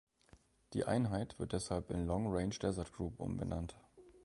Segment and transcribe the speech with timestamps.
[0.73, 3.75] Die Einheit wird deshalb in "Long Range Desert Group" umbenannt.